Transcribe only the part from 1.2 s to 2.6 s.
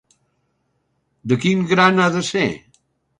De quin gran ha de ser?